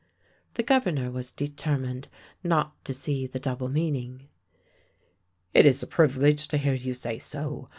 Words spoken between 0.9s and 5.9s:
was determined not to see the double meaning." It is a